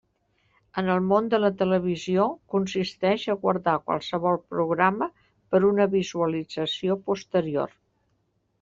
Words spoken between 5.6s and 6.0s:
una